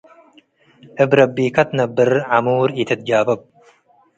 እብ 1.03 1.11
ረቢከ 1.19 1.55
ትነበር 1.69 2.09
ዐሙር 2.33 2.69
ኢትትጃበብ። 2.81 3.39